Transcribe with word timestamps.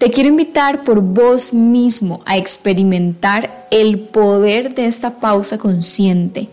Te 0.00 0.10
quiero 0.10 0.30
invitar 0.30 0.82
por 0.82 1.02
vos 1.02 1.52
mismo 1.52 2.22
a 2.24 2.38
experimentar 2.38 3.66
el 3.70 4.00
poder 4.00 4.74
de 4.74 4.86
esta 4.86 5.20
pausa 5.20 5.58
consciente 5.58 6.48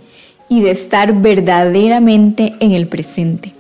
y 0.49 0.59
de 0.59 0.71
estar 0.71 1.13
verdaderamente 1.13 2.57
en 2.59 2.73
el 2.73 2.89
presente 2.89 3.53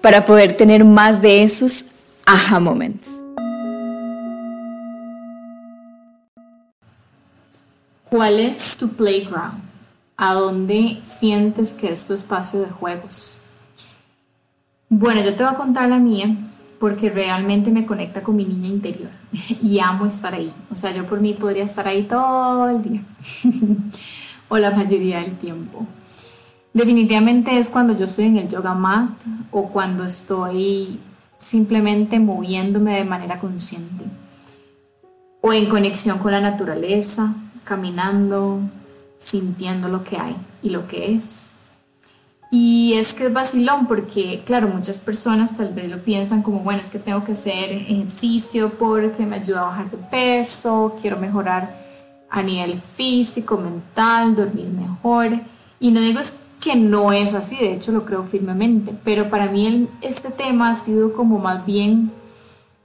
para 0.00 0.24
poder 0.24 0.56
tener 0.56 0.86
más 0.86 1.20
de 1.20 1.42
esos 1.42 1.96
aha 2.24 2.60
moments. 2.60 3.08
¿Cuál 8.08 8.40
es 8.40 8.74
tu 8.78 8.88
playground? 8.88 9.60
¿A 10.16 10.32
dónde 10.32 10.98
sientes 11.02 11.74
que 11.74 11.92
es 11.92 12.06
tu 12.06 12.14
espacio 12.14 12.60
de 12.60 12.70
juegos? 12.70 13.36
Bueno, 14.88 15.22
yo 15.22 15.34
te 15.34 15.44
voy 15.44 15.52
a 15.52 15.56
contar 15.58 15.90
la 15.90 15.98
mía 15.98 16.34
porque 16.80 17.10
realmente 17.10 17.70
me 17.70 17.84
conecta 17.84 18.22
con 18.22 18.34
mi 18.34 18.44
niña 18.44 18.68
interior 18.68 19.10
y 19.62 19.78
amo 19.78 20.06
estar 20.06 20.34
ahí. 20.34 20.50
O 20.72 20.74
sea, 20.74 20.92
yo 20.92 21.06
por 21.06 21.20
mí 21.20 21.34
podría 21.34 21.64
estar 21.64 21.86
ahí 21.86 22.02
todo 22.04 22.70
el 22.70 22.82
día 22.82 23.02
o 24.48 24.58
la 24.58 24.70
mayoría 24.72 25.20
del 25.20 25.36
tiempo. 25.36 25.86
Definitivamente 26.72 27.58
es 27.58 27.68
cuando 27.68 27.96
yo 27.96 28.06
estoy 28.06 28.26
en 28.26 28.38
el 28.38 28.48
yoga 28.48 28.74
mat 28.74 29.10
o 29.50 29.68
cuando 29.68 30.04
estoy 30.04 30.98
simplemente 31.38 32.18
moviéndome 32.18 32.96
de 32.96 33.04
manera 33.04 33.38
consciente 33.38 34.04
o 35.42 35.52
en 35.52 35.68
conexión 35.68 36.18
con 36.18 36.32
la 36.32 36.40
naturaleza, 36.40 37.34
caminando, 37.64 38.60
sintiendo 39.18 39.88
lo 39.88 40.02
que 40.02 40.16
hay 40.16 40.36
y 40.62 40.70
lo 40.70 40.86
que 40.86 41.14
es. 41.14 41.50
Y 42.52 42.94
es 42.94 43.14
que 43.14 43.26
es 43.26 43.32
vacilón 43.32 43.86
porque, 43.86 44.42
claro, 44.44 44.66
muchas 44.66 44.98
personas 44.98 45.56
tal 45.56 45.72
vez 45.72 45.88
lo 45.88 45.98
piensan 45.98 46.42
como, 46.42 46.60
bueno, 46.60 46.80
es 46.80 46.90
que 46.90 46.98
tengo 46.98 47.22
que 47.22 47.32
hacer 47.32 47.70
ejercicio 47.70 48.70
porque 48.70 49.24
me 49.24 49.36
ayuda 49.36 49.60
a 49.60 49.66
bajar 49.66 49.90
de 49.90 49.96
peso, 49.98 50.96
quiero 51.00 51.16
mejorar 51.16 51.78
a 52.28 52.42
nivel 52.42 52.76
físico, 52.76 53.56
mental, 53.56 54.34
dormir 54.34 54.66
mejor. 54.66 55.28
Y 55.78 55.92
no 55.92 56.00
digo 56.00 56.18
es 56.18 56.34
que 56.60 56.74
no 56.74 57.12
es 57.12 57.34
así, 57.34 57.56
de 57.56 57.74
hecho 57.74 57.92
lo 57.92 58.04
creo 58.04 58.24
firmemente, 58.24 58.92
pero 59.04 59.30
para 59.30 59.46
mí 59.46 59.88
este 60.02 60.30
tema 60.30 60.70
ha 60.70 60.74
sido 60.74 61.12
como 61.12 61.38
más 61.38 61.64
bien 61.64 62.10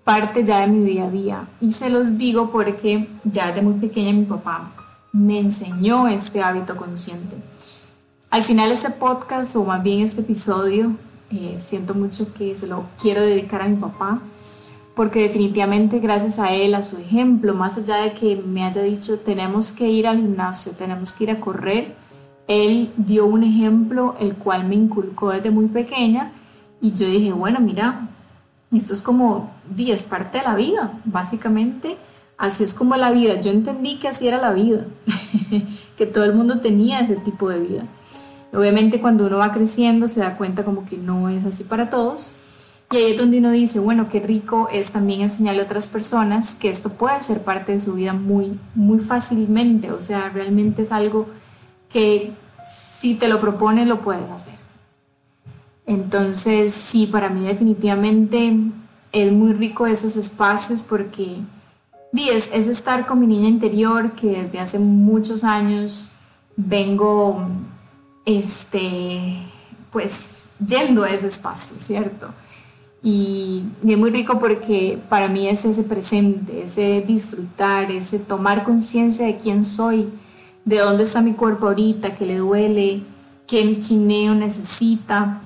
parte 0.03 0.45
ya 0.45 0.61
de 0.61 0.67
mi 0.67 0.85
día 0.85 1.05
a 1.05 1.09
día. 1.09 1.47
Y 1.59 1.73
se 1.73 1.89
los 1.89 2.19
digo 2.19 2.51
porque 2.51 3.09
ya 3.23 3.51
de 3.51 3.63
muy 3.63 3.73
pequeña 3.79 4.13
mi 4.13 4.25
papá 4.25 4.71
me 5.11 5.39
enseñó 5.39 6.07
este 6.07 6.43
hábito 6.43 6.77
consciente 6.77 7.35
al 8.35 8.43
final 8.43 8.69
este 8.73 8.89
podcast, 8.89 9.55
o 9.55 9.63
más 9.63 9.81
bien 9.81 10.01
este 10.01 10.19
episodio, 10.19 10.91
eh, 11.31 11.57
siento 11.57 11.93
mucho 11.93 12.33
que 12.33 12.53
se 12.57 12.67
lo 12.67 12.83
quiero 13.01 13.21
dedicar 13.21 13.61
a 13.61 13.69
mi 13.69 13.77
papá, 13.77 14.19
porque 14.93 15.21
definitivamente 15.21 15.99
gracias 15.99 16.37
a 16.37 16.53
él, 16.53 16.75
a 16.75 16.81
su 16.81 16.97
ejemplo, 16.97 17.53
más 17.53 17.77
allá 17.77 17.95
de 17.95 18.11
que 18.11 18.35
me 18.35 18.65
haya 18.65 18.81
dicho 18.81 19.19
tenemos 19.19 19.71
que 19.71 19.87
ir 19.87 20.05
al 20.05 20.17
gimnasio, 20.17 20.73
tenemos 20.73 21.13
que 21.13 21.23
ir 21.23 21.31
a 21.31 21.39
correr, 21.39 21.95
él 22.49 22.91
dio 22.97 23.25
un 23.25 23.45
ejemplo 23.45 24.15
el 24.19 24.35
cual 24.35 24.67
me 24.67 24.75
inculcó 24.75 25.29
desde 25.29 25.49
muy 25.49 25.67
pequeña 25.67 26.33
y 26.81 26.93
yo 26.93 27.07
dije, 27.07 27.31
bueno, 27.31 27.61
mira, 27.61 28.09
esto 28.73 28.93
es 28.93 29.01
como 29.01 29.49
10 29.73 30.03
parte 30.03 30.39
de 30.39 30.43
la 30.43 30.55
vida, 30.55 30.91
básicamente 31.05 31.95
así 32.37 32.65
es 32.65 32.73
como 32.73 32.97
la 32.97 33.11
vida. 33.11 33.39
Yo 33.39 33.51
entendí 33.51 33.95
que 33.95 34.09
así 34.09 34.27
era 34.27 34.41
la 34.41 34.51
vida, 34.51 34.85
que 35.97 36.05
todo 36.05 36.25
el 36.25 36.33
mundo 36.33 36.59
tenía 36.59 36.99
ese 36.99 37.15
tipo 37.15 37.47
de 37.47 37.59
vida. 37.59 37.83
Obviamente 38.55 38.99
cuando 39.01 39.27
uno 39.27 39.37
va 39.37 39.51
creciendo 39.51 40.07
se 40.07 40.21
da 40.21 40.37
cuenta 40.37 40.63
como 40.63 40.85
que 40.85 40.97
no 40.97 41.29
es 41.29 41.45
así 41.45 41.63
para 41.63 41.89
todos. 41.89 42.33
Y 42.91 42.97
ahí 42.97 43.11
es 43.11 43.17
donde 43.17 43.39
uno 43.39 43.51
dice, 43.51 43.79
bueno, 43.79 44.09
qué 44.09 44.19
rico 44.19 44.69
es 44.71 44.91
también 44.91 45.21
enseñarle 45.21 45.61
a 45.61 45.65
otras 45.65 45.87
personas 45.87 46.55
que 46.55 46.69
esto 46.69 46.89
puede 46.89 47.21
ser 47.21 47.41
parte 47.41 47.71
de 47.71 47.79
su 47.79 47.93
vida 47.93 48.13
muy, 48.13 48.59
muy 48.75 48.99
fácilmente. 48.99 49.91
O 49.91 50.01
sea, 50.01 50.29
realmente 50.29 50.83
es 50.83 50.91
algo 50.91 51.27
que 51.89 52.31
si 52.65 53.15
te 53.15 53.27
lo 53.27 53.39
propones 53.39 53.87
lo 53.87 54.01
puedes 54.01 54.29
hacer. 54.29 54.55
Entonces, 55.87 56.73
sí, 56.73 57.07
para 57.07 57.29
mí 57.29 57.45
definitivamente 57.45 58.55
es 59.11 59.31
muy 59.31 59.53
rico 59.53 59.87
esos 59.87 60.15
espacios 60.15 60.81
porque 60.83 61.37
es, 62.13 62.49
es 62.53 62.67
estar 62.67 63.05
con 63.05 63.19
mi 63.19 63.27
niña 63.27 63.47
interior 63.47 64.11
que 64.13 64.43
desde 64.43 64.59
hace 64.59 64.79
muchos 64.79 65.43
años 65.43 66.11
vengo 66.55 67.49
este, 68.25 69.37
pues 69.91 70.47
yendo 70.65 71.03
a 71.03 71.09
ese 71.09 71.27
espacio, 71.27 71.77
¿cierto? 71.79 72.27
Y, 73.05 73.63
es 73.87 73.97
muy 73.97 74.09
rico 74.09 74.39
porque 74.39 74.99
para 75.09 75.27
mí 75.27 75.47
es 75.47 75.63
ese 75.63 75.83
presente, 75.83 76.63
ese 76.63 77.03
disfrutar, 77.05 77.91
ese 77.91 78.17
tomar 78.17 78.63
conciencia 78.63 79.27
de 79.27 79.37
quién 79.37 79.63
soy, 79.63 80.09
de 80.65 80.79
dónde 80.79 81.03
está 81.03 81.21
mi 81.21 81.33
cuerpo 81.33 81.67
ahorita, 81.67 82.15
qué 82.15 82.25
le 82.25 82.37
duele, 82.37 83.03
qué 83.45 83.79
chineo 83.79 84.33
necesita. 84.33 85.41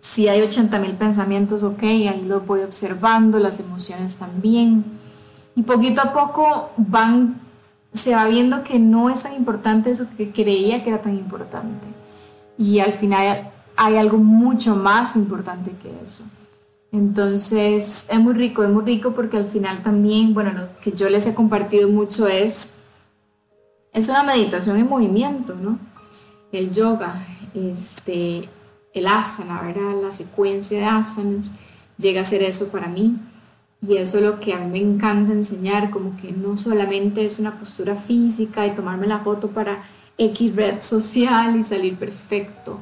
Si 0.00 0.28
hay 0.28 0.40
80 0.40 0.78
mil 0.78 0.92
pensamientos, 0.92 1.62
ok, 1.62 1.82
ahí 1.82 2.22
los 2.26 2.46
voy 2.46 2.62
observando, 2.62 3.38
las 3.38 3.60
emociones 3.60 4.16
también. 4.16 4.82
Y 5.54 5.62
poquito 5.64 6.00
a 6.00 6.14
poco 6.14 6.70
van 6.78 7.41
se 7.92 8.14
va 8.14 8.26
viendo 8.26 8.64
que 8.64 8.78
no 8.78 9.10
es 9.10 9.22
tan 9.22 9.34
importante 9.34 9.90
eso 9.90 10.06
que 10.16 10.30
creía 10.30 10.82
que 10.82 10.90
era 10.90 11.02
tan 11.02 11.14
importante. 11.14 11.86
Y 12.58 12.80
al 12.80 12.92
final 12.92 13.50
hay 13.76 13.96
algo 13.96 14.18
mucho 14.18 14.76
más 14.76 15.16
importante 15.16 15.72
que 15.82 15.90
eso. 16.02 16.24
Entonces 16.90 18.08
es 18.10 18.20
muy 18.20 18.34
rico, 18.34 18.62
es 18.62 18.70
muy 18.70 18.84
rico 18.84 19.12
porque 19.12 19.38
al 19.38 19.46
final 19.46 19.82
también, 19.82 20.34
bueno, 20.34 20.52
lo 20.52 20.68
que 20.80 20.92
yo 20.92 21.08
les 21.08 21.26
he 21.26 21.34
compartido 21.34 21.88
mucho 21.88 22.28
es, 22.28 22.74
es 23.92 24.08
una 24.08 24.22
meditación 24.22 24.76
en 24.76 24.88
movimiento, 24.88 25.54
¿no? 25.54 25.78
El 26.52 26.70
yoga, 26.70 27.14
este, 27.54 28.46
el 28.92 29.06
asana, 29.06 29.62
¿verdad? 29.62 30.02
La 30.02 30.12
secuencia 30.12 30.78
de 30.78 30.84
asanas 30.84 31.54
llega 31.96 32.20
a 32.20 32.26
ser 32.26 32.42
eso 32.42 32.68
para 32.68 32.88
mí. 32.88 33.16
Y 33.86 33.96
eso 33.96 34.18
es 34.18 34.24
lo 34.24 34.38
que 34.38 34.54
a 34.54 34.58
mí 34.58 34.70
me 34.70 34.78
encanta 34.78 35.32
enseñar, 35.32 35.90
como 35.90 36.16
que 36.16 36.30
no 36.30 36.56
solamente 36.56 37.26
es 37.26 37.40
una 37.40 37.58
postura 37.58 37.96
física 37.96 38.64
y 38.64 38.76
tomarme 38.76 39.08
la 39.08 39.18
foto 39.18 39.48
para 39.48 39.82
X 40.16 40.54
red 40.54 40.80
social 40.80 41.56
y 41.56 41.64
salir 41.64 41.96
perfecto. 41.96 42.78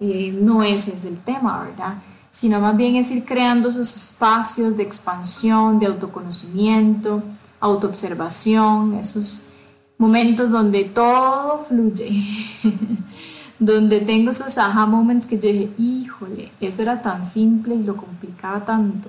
Eh, 0.00 0.36
no 0.38 0.62
ese 0.62 0.94
es 0.94 1.04
el 1.04 1.16
tema, 1.16 1.64
¿verdad? 1.64 1.94
Sino 2.30 2.60
más 2.60 2.76
bien 2.76 2.96
es 2.96 3.10
ir 3.10 3.24
creando 3.24 3.70
esos 3.70 3.96
espacios 3.96 4.76
de 4.76 4.82
expansión, 4.82 5.78
de 5.78 5.86
autoconocimiento, 5.86 7.22
autoobservación, 7.60 8.94
esos 8.94 9.44
momentos 9.96 10.50
donde 10.50 10.84
todo 10.84 11.64
fluye, 11.66 12.22
donde 13.58 14.00
tengo 14.00 14.30
esos 14.30 14.58
aha 14.58 14.84
moments 14.84 15.24
que 15.24 15.38
yo 15.38 15.48
dije, 15.48 15.70
híjole, 15.78 16.52
eso 16.60 16.82
era 16.82 17.00
tan 17.00 17.24
simple 17.24 17.76
y 17.76 17.82
lo 17.82 17.96
complicaba 17.96 18.62
tanto. 18.62 19.08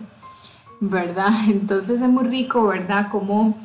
¿Verdad? 0.79 1.31
Entonces 1.47 2.01
es 2.01 2.09
muy 2.09 2.25
rico, 2.25 2.67
¿verdad? 2.67 3.07
Cómo 3.11 3.57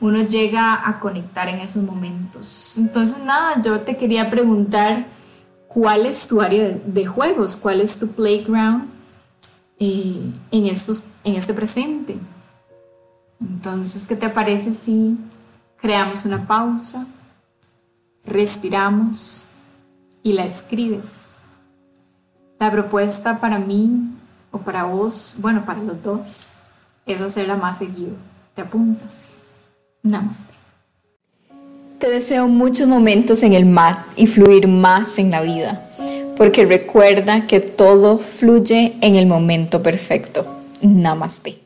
uno 0.00 0.22
llega 0.22 0.88
a 0.88 0.98
conectar 0.98 1.48
en 1.48 1.60
esos 1.60 1.82
momentos. 1.82 2.76
Entonces, 2.76 3.22
nada, 3.24 3.60
yo 3.60 3.80
te 3.80 3.96
quería 3.96 4.28
preguntar, 4.28 5.06
¿cuál 5.68 6.06
es 6.06 6.26
tu 6.26 6.40
área 6.40 6.68
de, 6.68 7.06
juegos? 7.06 7.56
¿Cuál 7.56 7.80
es 7.80 7.98
tu 7.98 8.08
playground 8.08 8.88
eh, 9.78 10.20
en, 10.50 10.66
estos, 10.66 11.04
en 11.24 11.36
este 11.36 11.54
presente? 11.54 12.18
Entonces, 13.40 14.06
¿qué 14.06 14.16
te 14.16 14.28
parece 14.28 14.72
si 14.72 15.16
creamos 15.80 16.24
una 16.24 16.46
pausa, 16.46 17.06
respiramos 18.24 19.50
y 20.22 20.32
la 20.32 20.44
escribes? 20.44 21.28
La 22.58 22.70
propuesta 22.70 23.38
para 23.38 23.58
mí 23.58 24.10
o 24.50 24.58
para 24.58 24.84
vos, 24.84 25.36
bueno, 25.38 25.64
para 25.64 25.82
los 25.82 26.02
dos, 26.02 26.55
es 27.06 27.20
hacerla 27.20 27.56
más 27.56 27.78
seguido. 27.78 28.12
¿Te 28.54 28.62
apuntas? 28.62 29.42
Namaste. 30.02 30.54
Te 31.98 32.10
deseo 32.10 32.46
muchos 32.46 32.86
momentos 32.86 33.42
en 33.42 33.54
el 33.54 33.64
mar 33.64 34.04
y 34.16 34.26
fluir 34.26 34.68
más 34.68 35.18
en 35.18 35.30
la 35.30 35.40
vida, 35.40 35.88
porque 36.36 36.66
recuerda 36.66 37.46
que 37.46 37.60
todo 37.60 38.18
fluye 38.18 38.96
en 39.00 39.16
el 39.16 39.26
momento 39.26 39.82
perfecto. 39.82 40.46
Namaste. 40.82 41.65